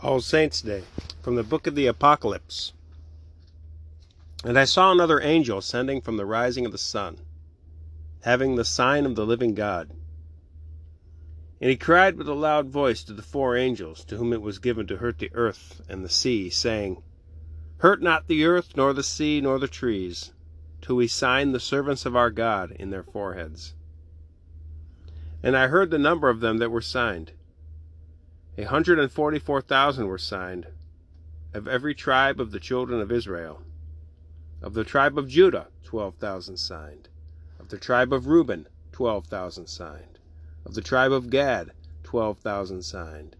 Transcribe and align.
All 0.00 0.20
Saints' 0.20 0.62
Day, 0.62 0.84
from 1.22 1.34
the 1.34 1.42
book 1.42 1.66
of 1.66 1.74
the 1.74 1.88
Apocalypse. 1.88 2.72
And 4.44 4.56
I 4.56 4.64
saw 4.64 4.92
another 4.92 5.20
angel 5.20 5.58
ascending 5.58 6.02
from 6.02 6.16
the 6.16 6.24
rising 6.24 6.64
of 6.64 6.70
the 6.70 6.78
sun, 6.78 7.18
having 8.20 8.54
the 8.54 8.64
sign 8.64 9.06
of 9.06 9.16
the 9.16 9.26
living 9.26 9.56
God. 9.56 9.90
And 11.60 11.68
he 11.68 11.76
cried 11.76 12.16
with 12.16 12.28
a 12.28 12.34
loud 12.34 12.68
voice 12.68 13.02
to 13.04 13.12
the 13.12 13.22
four 13.22 13.56
angels, 13.56 14.04
to 14.04 14.18
whom 14.18 14.32
it 14.32 14.40
was 14.40 14.60
given 14.60 14.86
to 14.86 14.98
hurt 14.98 15.18
the 15.18 15.32
earth 15.34 15.82
and 15.88 16.04
the 16.04 16.08
sea, 16.08 16.48
saying, 16.48 17.02
Hurt 17.78 18.00
not 18.00 18.28
the 18.28 18.44
earth, 18.44 18.76
nor 18.76 18.92
the 18.92 19.02
sea, 19.02 19.40
nor 19.40 19.58
the 19.58 19.66
trees, 19.66 20.32
till 20.80 20.94
we 20.94 21.08
sign 21.08 21.50
the 21.50 21.58
servants 21.58 22.06
of 22.06 22.14
our 22.14 22.30
God 22.30 22.70
in 22.70 22.90
their 22.90 23.02
foreheads. 23.02 23.74
And 25.42 25.56
I 25.56 25.66
heard 25.66 25.90
the 25.90 25.98
number 25.98 26.28
of 26.28 26.38
them 26.38 26.58
that 26.58 26.70
were 26.70 26.80
signed 26.80 27.32
a 28.60 28.64
hundred 28.64 28.98
and 28.98 29.12
forty 29.12 29.38
four 29.38 29.62
thousand 29.62 30.08
were 30.08 30.18
signed, 30.18 30.66
of 31.54 31.68
every 31.68 31.94
tribe 31.94 32.40
of 32.40 32.50
the 32.50 32.58
children 32.58 33.00
of 33.00 33.12
Israel. 33.12 33.62
Of 34.60 34.74
the 34.74 34.82
tribe 34.82 35.16
of 35.16 35.28
Judah, 35.28 35.68
twelve 35.84 36.16
thousand 36.16 36.56
signed. 36.56 37.08
Of 37.60 37.68
the 37.68 37.78
tribe 37.78 38.12
of 38.12 38.26
Reuben, 38.26 38.66
twelve 38.90 39.28
thousand 39.28 39.68
signed. 39.68 40.18
Of 40.66 40.74
the 40.74 40.82
tribe 40.82 41.12
of 41.12 41.30
Gad, 41.30 41.70
twelve 42.02 42.40
thousand 42.40 42.82
signed. 42.82 43.36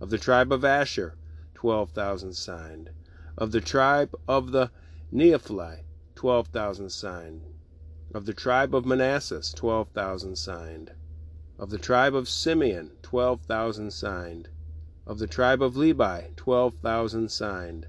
Of 0.00 0.10
the 0.10 0.18
tribe 0.18 0.52
of 0.52 0.66
Asher, 0.66 1.14
twelve 1.54 1.92
thousand 1.92 2.34
signed. 2.34 2.90
Of 3.38 3.52
the 3.52 3.62
tribe 3.62 4.14
of 4.28 4.52
the 4.52 4.70
Nephthali, 5.10 5.84
twelve 6.14 6.48
thousand 6.48 6.90
signed. 6.90 7.46
Of 8.12 8.26
the 8.26 8.34
tribe 8.34 8.74
of 8.74 8.84
Manasseh, 8.84 9.40
twelve 9.56 9.88
thousand 9.94 10.36
signed. 10.36 10.92
Of 11.58 11.70
the 11.70 11.78
tribe 11.78 12.14
of 12.14 12.28
Simeon, 12.28 12.90
twelve 13.00 13.40
thousand 13.40 13.94
signed 13.94 14.50
of 15.08 15.18
the 15.18 15.26
tribe 15.26 15.62
of 15.62 15.74
Levi, 15.74 16.24
twelve 16.36 16.74
thousand 16.82 17.30
signed. 17.30 17.86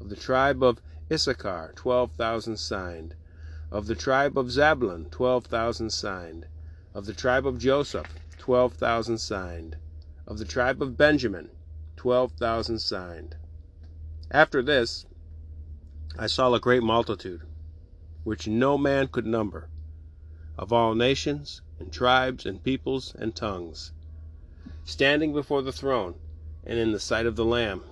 Of 0.00 0.08
the 0.10 0.16
tribe 0.16 0.62
of 0.62 0.80
Issachar, 1.10 1.72
twelve 1.74 2.12
thousand 2.12 2.56
signed. 2.56 3.16
Of 3.72 3.86
the 3.88 3.96
tribe 3.96 4.38
of 4.38 4.46
Zabulon, 4.46 5.10
twelve 5.10 5.46
thousand 5.46 5.90
signed. 5.90 6.46
Of 6.94 7.06
the 7.06 7.14
tribe 7.14 7.48
of 7.48 7.58
Joseph, 7.58 8.14
twelve 8.38 8.74
thousand 8.74 9.18
signed. 9.18 9.74
Of 10.24 10.38
the 10.38 10.44
tribe 10.44 10.80
of 10.80 10.96
Benjamin, 10.96 11.50
twelve 11.96 12.30
thousand 12.34 12.78
signed. 12.78 13.34
After 14.30 14.62
this, 14.62 15.04
I 16.16 16.28
saw 16.28 16.54
a 16.54 16.60
great 16.60 16.84
multitude, 16.84 17.42
which 18.22 18.46
no 18.46 18.78
man 18.78 19.08
could 19.08 19.26
number, 19.26 19.66
of 20.56 20.72
all 20.72 20.94
nations, 20.94 21.60
and 21.80 21.92
tribes, 21.92 22.46
and 22.46 22.62
peoples, 22.62 23.16
and 23.18 23.34
tongues, 23.34 23.90
standing 24.84 25.32
before 25.32 25.62
the 25.62 25.72
throne 25.72 26.14
and 26.64 26.78
in 26.78 26.92
the 26.92 27.00
sight 27.00 27.26
of 27.26 27.34
the 27.34 27.44
Lamb, 27.44 27.82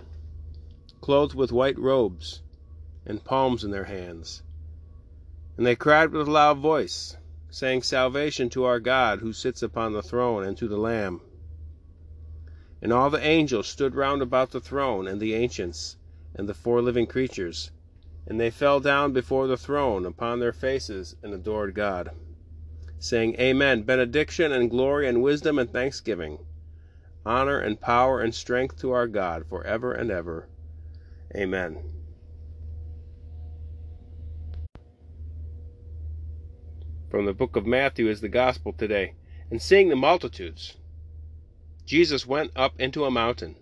clothed 1.00 1.34
with 1.34 1.50
white 1.50 1.78
robes, 1.78 2.42
and 3.04 3.24
palms 3.24 3.64
in 3.64 3.70
their 3.70 3.84
hands. 3.84 4.42
And 5.56 5.66
they 5.66 5.74
cried 5.74 6.12
with 6.12 6.28
a 6.28 6.30
loud 6.30 6.58
voice, 6.58 7.16
saying, 7.50 7.82
Salvation 7.82 8.48
to 8.50 8.64
our 8.64 8.78
God 8.78 9.20
who 9.20 9.32
sits 9.32 9.62
upon 9.62 9.92
the 9.92 10.02
throne, 10.02 10.44
and 10.44 10.56
to 10.56 10.68
the 10.68 10.77
Lamb. 10.77 11.20
And 12.80 12.92
all 12.92 13.10
the 13.10 13.24
angels 13.24 13.66
stood 13.66 13.96
round 13.96 14.22
about 14.22 14.52
the 14.52 14.60
throne, 14.60 15.08
and 15.08 15.20
the 15.20 15.34
ancients, 15.34 15.96
and 16.34 16.48
the 16.48 16.55
four 16.55 16.80
living 16.80 17.06
creatures. 17.06 17.72
And 18.27 18.38
they 18.38 18.50
fell 18.50 18.78
down 18.78 19.12
before 19.12 19.48
the 19.48 19.56
throne 19.56 20.06
upon 20.06 20.38
their 20.38 20.52
faces, 20.52 21.16
and 21.22 21.34
adored 21.34 21.74
God, 21.74 22.12
saying, 23.00 23.34
Amen, 23.40 23.82
benediction, 23.82 24.52
and 24.52 24.70
glory, 24.70 25.08
and 25.08 25.22
wisdom, 25.22 25.58
and 25.58 25.70
thanksgiving 25.70 26.38
honor 27.24 27.58
and 27.58 27.80
power 27.80 28.20
and 28.20 28.34
strength 28.34 28.78
to 28.80 28.92
our 28.92 29.06
God 29.06 29.46
for 29.48 29.64
ever 29.64 29.92
and 29.92 30.10
ever. 30.10 30.48
Amen. 31.36 31.78
From 37.11 37.27
the 37.27 37.34
book 37.34 37.56
of 37.56 37.67
Matthew 37.67 38.08
is 38.08 38.20
the 38.20 38.28
gospel 38.28 38.72
today. 38.72 39.14
And 39.50 39.61
seeing 39.61 39.89
the 39.89 39.96
multitudes, 39.96 40.77
Jesus 41.84 42.24
went 42.24 42.52
up 42.55 42.78
into 42.78 43.05
a 43.05 43.11
mountain. 43.11 43.56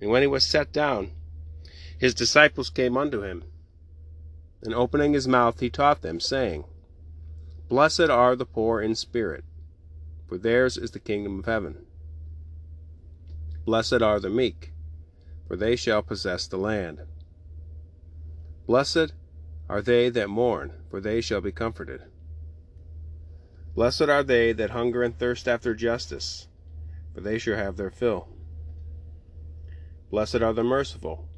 And 0.00 0.10
when 0.10 0.22
he 0.22 0.26
was 0.26 0.44
set 0.44 0.72
down, 0.72 1.12
his 1.96 2.14
disciples 2.14 2.70
came 2.70 2.96
unto 2.96 3.22
him. 3.22 3.44
And 4.62 4.74
opening 4.74 5.12
his 5.12 5.28
mouth, 5.28 5.60
he 5.60 5.70
taught 5.70 6.02
them, 6.02 6.18
saying, 6.18 6.64
Blessed 7.68 8.10
are 8.10 8.34
the 8.34 8.44
poor 8.44 8.80
in 8.80 8.96
spirit, 8.96 9.44
for 10.26 10.36
theirs 10.36 10.76
is 10.76 10.90
the 10.90 10.98
kingdom 10.98 11.38
of 11.38 11.46
heaven. 11.46 11.86
Blessed 13.64 14.02
are 14.02 14.18
the 14.18 14.30
meek, 14.30 14.72
for 15.46 15.56
they 15.56 15.76
shall 15.76 16.02
possess 16.02 16.46
the 16.46 16.56
land. 16.56 17.00
Blessed 18.66 19.12
are 19.68 19.82
they 19.82 20.08
that 20.08 20.30
mourn, 20.30 20.72
for 20.88 21.00
they 21.00 21.20
shall 21.20 21.40
be 21.40 21.52
comforted. 21.52 22.02
Blessed 23.74 24.02
are 24.02 24.22
they 24.22 24.52
that 24.52 24.70
hunger 24.70 25.02
and 25.02 25.16
thirst 25.18 25.46
after 25.46 25.74
justice, 25.74 26.48
for 27.14 27.20
they 27.20 27.38
shall 27.38 27.56
have 27.56 27.76
their 27.76 27.90
fill. 27.90 28.28
Blessed 30.10 30.36
are 30.36 30.52
the 30.52 30.64
merciful, 30.64 31.28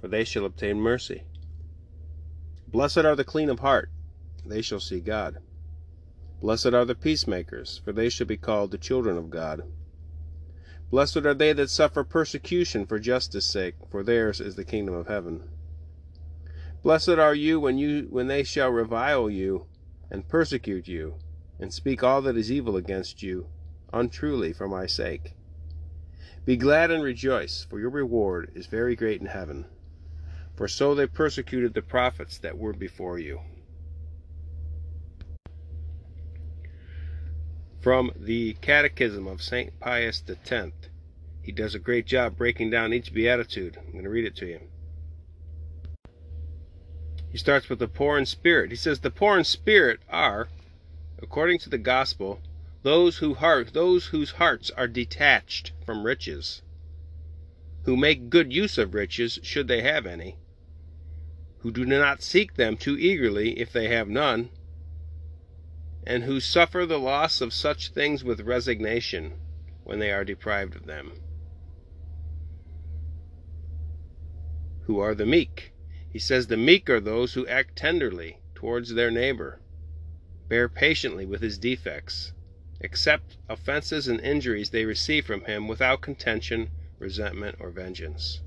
for 0.00 0.08
they 0.08 0.24
shall 0.24 0.44
obtain 0.44 0.80
mercy. 0.80 1.24
Blessed 2.68 2.98
are 2.98 3.16
the 3.16 3.24
clean 3.24 3.50
of 3.50 3.58
heart, 3.58 3.90
they 4.46 4.62
shall 4.62 4.80
see 4.80 5.00
God. 5.00 5.38
Blessed 6.40 6.72
are 6.74 6.84
the 6.84 6.94
peacemakers, 6.94 7.80
for 7.84 7.92
they 7.92 8.08
shall 8.08 8.26
be 8.26 8.36
called 8.36 8.70
the 8.70 8.78
children 8.78 9.18
of 9.18 9.28
God. 9.28 9.62
Blessed 10.92 11.24
are 11.24 11.32
they 11.32 11.54
that 11.54 11.70
suffer 11.70 12.04
persecution 12.04 12.84
for 12.84 12.98
justice' 12.98 13.46
sake, 13.46 13.76
for 13.90 14.02
theirs 14.02 14.42
is 14.42 14.56
the 14.56 14.64
kingdom 14.64 14.94
of 14.94 15.06
heaven. 15.06 15.48
Blessed 16.82 17.16
are 17.16 17.34
you 17.34 17.58
when 17.58 17.78
you 17.78 18.08
when 18.10 18.26
they 18.26 18.42
shall 18.42 18.68
revile 18.68 19.30
you, 19.30 19.64
and 20.10 20.28
persecute 20.28 20.86
you, 20.86 21.14
and 21.58 21.72
speak 21.72 22.02
all 22.02 22.20
that 22.20 22.36
is 22.36 22.52
evil 22.52 22.76
against 22.76 23.22
you, 23.22 23.46
untruly 23.90 24.52
for 24.52 24.68
my 24.68 24.84
sake. 24.84 25.32
Be 26.44 26.58
glad 26.58 26.90
and 26.90 27.02
rejoice, 27.02 27.64
for 27.64 27.80
your 27.80 27.88
reward 27.88 28.52
is 28.54 28.66
very 28.66 28.94
great 28.94 29.22
in 29.22 29.28
heaven. 29.28 29.64
For 30.54 30.68
so 30.68 30.94
they 30.94 31.06
persecuted 31.06 31.72
the 31.72 31.80
prophets 31.80 32.36
that 32.40 32.58
were 32.58 32.74
before 32.74 33.18
you. 33.18 33.40
From 37.82 38.12
the 38.14 38.54
Catechism 38.60 39.26
of 39.26 39.42
St. 39.42 39.78
Pius 39.80 40.22
X. 40.28 40.72
He 41.42 41.50
does 41.50 41.74
a 41.74 41.80
great 41.80 42.06
job 42.06 42.36
breaking 42.36 42.70
down 42.70 42.92
each 42.92 43.12
beatitude. 43.12 43.76
I'm 43.76 43.90
going 43.90 44.04
to 44.04 44.10
read 44.10 44.24
it 44.24 44.36
to 44.36 44.46
you. 44.46 44.60
He 47.28 47.38
starts 47.38 47.68
with 47.68 47.80
the 47.80 47.88
poor 47.88 48.16
in 48.18 48.26
spirit. 48.26 48.70
He 48.70 48.76
says 48.76 49.00
the 49.00 49.10
poor 49.10 49.36
in 49.36 49.42
spirit 49.42 49.98
are, 50.08 50.48
according 51.20 51.58
to 51.60 51.68
the 51.68 51.78
gospel, 51.78 52.40
those 52.84 53.18
who 53.18 53.34
heart 53.34 53.72
those 53.72 54.06
whose 54.06 54.32
hearts 54.32 54.70
are 54.70 54.86
detached 54.86 55.72
from 55.84 56.04
riches, 56.04 56.62
who 57.84 57.96
make 57.96 58.30
good 58.30 58.52
use 58.52 58.78
of 58.78 58.94
riches 58.94 59.40
should 59.42 59.66
they 59.66 59.82
have 59.82 60.06
any, 60.06 60.36
who 61.58 61.72
do 61.72 61.84
not 61.84 62.22
seek 62.22 62.54
them 62.54 62.76
too 62.76 62.96
eagerly 62.96 63.58
if 63.58 63.72
they 63.72 63.88
have 63.88 64.08
none, 64.08 64.50
and 66.04 66.24
who 66.24 66.40
suffer 66.40 66.84
the 66.84 66.98
loss 66.98 67.40
of 67.40 67.52
such 67.52 67.90
things 67.90 68.24
with 68.24 68.40
resignation 68.40 69.34
when 69.84 69.98
they 69.98 70.10
are 70.10 70.24
deprived 70.24 70.74
of 70.74 70.86
them. 70.86 71.12
Who 74.86 74.98
are 74.98 75.14
the 75.14 75.26
meek? 75.26 75.72
He 76.08 76.18
says 76.18 76.46
the 76.46 76.56
meek 76.56 76.90
are 76.90 77.00
those 77.00 77.34
who 77.34 77.46
act 77.46 77.76
tenderly 77.76 78.38
towards 78.54 78.94
their 78.94 79.10
neighbor, 79.10 79.60
bear 80.48 80.68
patiently 80.68 81.24
with 81.24 81.40
his 81.40 81.56
defects, 81.56 82.32
accept 82.82 83.38
offenses 83.48 84.08
and 84.08 84.20
injuries 84.20 84.70
they 84.70 84.84
receive 84.84 85.24
from 85.24 85.44
him 85.44 85.68
without 85.68 86.00
contention, 86.00 86.68
resentment, 86.98 87.56
or 87.60 87.70
vengeance. 87.70 88.40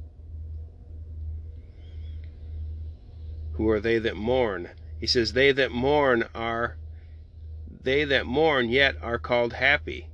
Who 3.53 3.69
are 3.69 3.79
they 3.79 3.99
that 3.99 4.17
mourn? 4.17 4.71
He 4.99 5.07
says, 5.07 5.33
They 5.33 5.53
that 5.53 5.71
mourn 5.71 6.25
are 6.35 6.77
they 7.85 8.03
that 8.03 8.25
mourn 8.25 8.67
yet 8.67 8.95
are 8.99 9.19
called 9.19 9.53
happy 9.53 10.09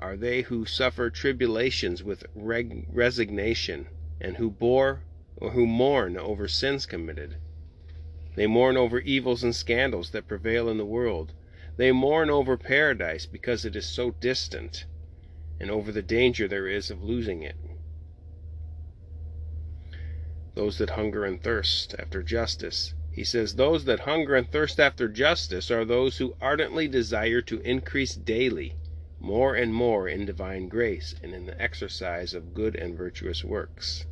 are 0.00 0.16
they 0.16 0.42
who 0.42 0.66
suffer 0.66 1.08
tribulations 1.08 2.02
with 2.02 2.26
resignation, 2.34 3.86
and 4.20 4.36
who 4.38 4.50
bore 4.50 5.04
or 5.36 5.52
who 5.52 5.64
mourn 5.64 6.18
over 6.18 6.48
sins 6.48 6.84
committed. 6.84 7.36
They 8.34 8.48
mourn 8.48 8.76
over 8.76 8.98
evils 8.98 9.44
and 9.44 9.54
scandals 9.54 10.10
that 10.10 10.26
prevail 10.26 10.68
in 10.68 10.78
the 10.78 10.84
world. 10.84 11.32
They 11.76 11.92
mourn 11.92 12.28
over 12.28 12.56
paradise 12.56 13.24
because 13.24 13.64
it 13.64 13.76
is 13.76 13.86
so 13.86 14.10
distant, 14.20 14.86
and 15.60 15.70
over 15.70 15.92
the 15.92 16.02
danger 16.02 16.48
there 16.48 16.66
is 16.66 16.90
of 16.90 17.04
losing 17.04 17.44
it. 17.44 17.54
Those 20.56 20.78
that 20.78 20.90
hunger 20.90 21.24
and 21.24 21.40
thirst 21.40 21.94
after 22.00 22.24
justice 22.24 22.94
he 23.12 23.24
says, 23.24 23.56
Those 23.56 23.84
that 23.84 24.00
hunger 24.00 24.34
and 24.34 24.50
thirst 24.50 24.80
after 24.80 25.06
justice 25.06 25.70
are 25.70 25.84
those 25.84 26.16
who 26.16 26.34
ardently 26.40 26.88
desire 26.88 27.42
to 27.42 27.60
increase 27.60 28.14
daily 28.14 28.74
more 29.20 29.54
and 29.54 29.74
more 29.74 30.08
in 30.08 30.24
divine 30.24 30.66
grace 30.66 31.14
and 31.22 31.34
in 31.34 31.44
the 31.44 31.60
exercise 31.60 32.32
of 32.32 32.54
good 32.54 32.74
and 32.74 32.96
virtuous 32.96 33.44
works. 33.44 34.06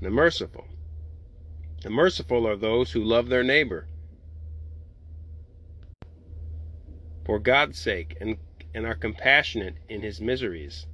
The 0.00 0.10
merciful. 0.10 0.68
The 1.82 1.90
merciful 1.90 2.46
are 2.46 2.56
those 2.56 2.92
who 2.92 3.02
love 3.02 3.28
their 3.28 3.42
neighbor 3.42 3.88
for 7.24 7.40
God's 7.40 7.78
sake 7.78 8.16
and, 8.20 8.38
and 8.72 8.86
are 8.86 8.94
compassionate 8.94 9.78
in 9.88 10.02
his 10.02 10.20
miseries, 10.20 10.86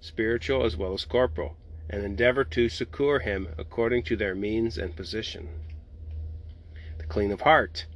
spiritual 0.00 0.64
as 0.64 0.76
well 0.76 0.92
as 0.92 1.06
corporal, 1.06 1.56
and 1.88 2.04
endeavor 2.04 2.44
to 2.44 2.68
succor 2.68 3.20
him 3.20 3.48
according 3.56 4.02
to 4.04 4.16
their 4.16 4.34
means 4.34 4.76
and 4.76 4.94
position. 4.94 5.48
Clean 7.08 7.32
of 7.32 7.40
heart, 7.40 7.86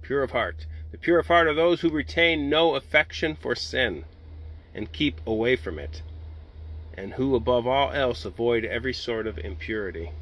pure 0.00 0.22
of 0.22 0.30
heart. 0.30 0.66
The 0.90 0.98
pure 0.98 1.18
of 1.18 1.26
heart 1.26 1.46
are 1.46 1.54
those 1.54 1.82
who 1.82 1.90
retain 1.90 2.48
no 2.48 2.74
affection 2.74 3.36
for 3.36 3.54
sin 3.54 4.04
and 4.74 4.92
keep 4.92 5.20
away 5.26 5.54
from 5.54 5.78
it, 5.78 6.02
and 6.94 7.14
who 7.14 7.34
above 7.34 7.66
all 7.66 7.92
else 7.92 8.24
avoid 8.24 8.64
every 8.64 8.94
sort 8.94 9.26
of 9.26 9.38
impurity. 9.38 10.12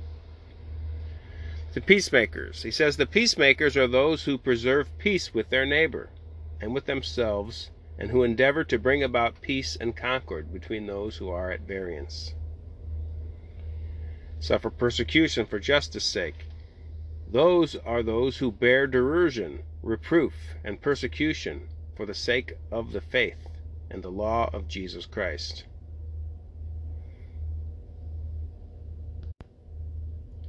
The 1.73 1.81
peacemakers. 1.81 2.65
He 2.65 2.73
says 2.73 2.97
the 2.97 3.07
peacemakers 3.07 3.77
are 3.77 3.87
those 3.87 4.25
who 4.25 4.39
preserve 4.39 4.97
peace 4.99 5.33
with 5.33 5.51
their 5.51 5.65
neighbor 5.65 6.11
and 6.61 6.75
with 6.75 6.87
themselves, 6.87 7.71
and 7.97 8.11
who 8.11 8.25
endeavor 8.25 8.65
to 8.65 8.79
bring 8.79 9.05
about 9.05 9.41
peace 9.41 9.77
and 9.77 9.97
concord 9.97 10.53
between 10.53 10.87
those 10.87 11.19
who 11.19 11.31
are 11.31 11.53
at 11.53 11.61
variance. 11.61 12.35
Suffer 14.41 14.71
persecution 14.71 15.47
for 15.47 15.61
justice' 15.61 16.05
sake. 16.05 16.50
Those 17.33 17.77
are 17.77 18.03
those 18.03 18.39
who 18.39 18.51
bear 18.51 18.89
derision, 18.89 19.61
reproof, 19.83 20.57
and 20.65 20.81
persecution 20.81 21.69
for 21.95 22.05
the 22.05 22.15
sake 22.15 22.55
of 22.73 22.91
the 22.91 23.01
faith 23.01 23.47
and 23.89 24.03
the 24.03 24.11
law 24.11 24.51
of 24.53 24.67
Jesus 24.67 25.07
Christ. 25.07 25.65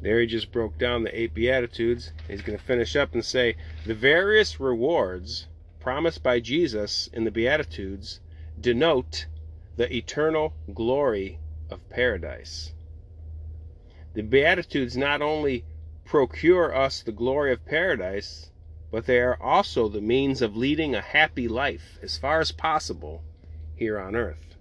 There 0.02 0.20
he 0.20 0.26
just 0.26 0.52
broke 0.52 0.80
down 0.80 1.04
the 1.04 1.20
eight 1.20 1.36
Beatitudes. 1.36 2.14
He's 2.28 2.42
going 2.42 2.58
to 2.58 2.64
finish 2.64 2.96
up 2.96 3.14
and 3.14 3.24
say 3.24 3.58
the 3.86 3.94
various 3.94 4.60
rewards 4.60 5.46
promised 5.80 6.24
by 6.24 6.40
Jesus 6.40 7.08
in 7.14 7.26
the 7.26 7.32
Beatitudes 7.32 8.22
denote 8.60 9.28
the 9.76 9.96
eternal 9.96 10.56
glory 10.74 11.38
of 11.70 11.88
paradise. 11.90 12.74
The 14.16 14.24
Beatitudes 14.24 14.98
not 14.98 15.22
only 15.22 15.64
procure 16.12 16.76
us 16.76 17.02
the 17.02 17.12
glory 17.14 17.54
of 17.54 17.66
paradise, 17.66 18.52
but 18.92 19.06
they 19.06 19.18
are 19.22 19.42
also 19.42 19.88
the 19.88 20.02
means 20.02 20.42
of 20.42 20.58
leading 20.58 20.94
a 20.94 21.00
happy 21.00 21.48
life 21.48 21.98
as 22.02 22.18
far 22.18 22.42
as 22.42 22.52
possible 22.52 23.24
here 23.78 23.98
on 23.98 24.14
earth. 24.14 24.58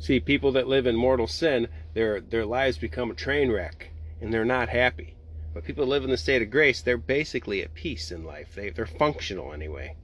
See, 0.00 0.18
people 0.18 0.50
that 0.50 0.66
live 0.66 0.84
in 0.84 0.96
mortal 0.96 1.28
sin, 1.28 1.68
their 1.94 2.20
their 2.20 2.44
lives 2.44 2.76
become 2.76 3.12
a 3.12 3.14
train 3.14 3.52
wreck 3.52 3.90
and 4.20 4.34
they're 4.34 4.44
not 4.44 4.68
happy. 4.68 5.14
But 5.54 5.62
people 5.62 5.86
live 5.86 6.02
in 6.02 6.10
the 6.10 6.16
state 6.16 6.42
of 6.42 6.50
grace, 6.50 6.82
they're 6.82 6.98
basically 6.98 7.62
at 7.62 7.72
peace 7.72 8.10
in 8.10 8.24
life. 8.24 8.56
They, 8.56 8.70
they're 8.70 8.84
functional 8.84 9.52
anyway. 9.52 9.94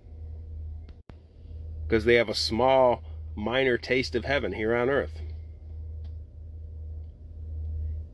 Because 1.89 2.05
they 2.05 2.15
have 2.15 2.29
a 2.29 2.35
small, 2.35 3.03
minor 3.35 3.77
taste 3.77 4.15
of 4.15 4.25
heaven 4.25 4.53
here 4.53 4.77
on 4.77 4.89
earth. 4.89 5.21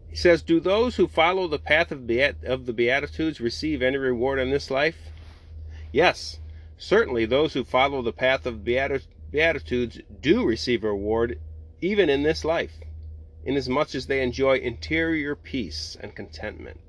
He 0.08 0.16
says, 0.16 0.42
Do 0.42 0.60
those 0.60 0.96
who 0.96 1.06
follow 1.06 1.46
the 1.46 1.58
path 1.58 1.92
of, 1.92 2.06
Beat- 2.06 2.44
of 2.44 2.66
the 2.66 2.72
Beatitudes 2.72 3.40
receive 3.40 3.82
any 3.82 3.96
reward 3.96 4.38
in 4.38 4.50
this 4.50 4.70
life? 4.70 5.12
Yes, 5.92 6.40
certainly 6.76 7.24
those 7.24 7.54
who 7.54 7.64
follow 7.64 8.02
the 8.02 8.12
path 8.12 8.46
of 8.46 8.64
Beat- 8.64 9.06
Beatitudes 9.30 10.00
do 10.20 10.44
receive 10.44 10.84
a 10.84 10.88
reward 10.88 11.38
even 11.80 12.08
in 12.08 12.22
this 12.22 12.44
life, 12.44 12.78
inasmuch 13.44 13.94
as 13.94 14.06
they 14.06 14.22
enjoy 14.22 14.56
interior 14.56 15.36
peace 15.36 15.96
and 16.00 16.14
contentment 16.14 16.80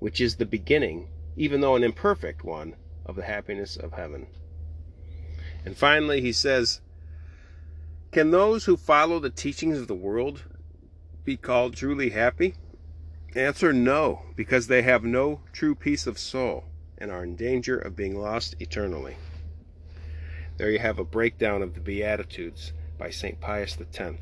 which 0.00 0.20
is 0.20 0.36
the 0.36 0.46
beginning, 0.46 1.08
even 1.36 1.60
though 1.60 1.76
an 1.76 1.84
imperfect 1.84 2.42
one, 2.42 2.74
of 3.04 3.16
the 3.16 3.22
happiness 3.22 3.76
of 3.76 3.92
heaven. 3.92 4.26
And 5.64 5.76
finally, 5.76 6.20
he 6.22 6.32
says, 6.32 6.80
Can 8.10 8.30
those 8.30 8.64
who 8.64 8.76
follow 8.76 9.18
the 9.18 9.30
teachings 9.30 9.78
of 9.78 9.88
the 9.88 9.94
world 9.94 10.44
be 11.30 11.36
called 11.36 11.76
truly 11.76 12.10
happy? 12.10 12.56
Answer 13.36 13.72
no, 13.72 14.22
because 14.34 14.66
they 14.66 14.82
have 14.82 15.04
no 15.04 15.42
true 15.52 15.76
peace 15.76 16.08
of 16.08 16.18
soul 16.18 16.64
and 16.98 17.08
are 17.08 17.22
in 17.22 17.36
danger 17.36 17.78
of 17.78 17.94
being 17.94 18.20
lost 18.20 18.56
eternally. 18.58 19.14
There 20.56 20.72
you 20.72 20.80
have 20.80 20.98
a 20.98 21.04
breakdown 21.04 21.62
of 21.62 21.74
the 21.74 21.80
Beatitudes 21.80 22.72
by 22.98 23.10
St. 23.10 23.40
Pius 23.40 23.78
X. 23.80 24.18